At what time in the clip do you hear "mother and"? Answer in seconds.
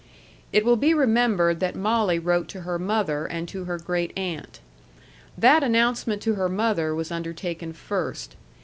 2.79-3.47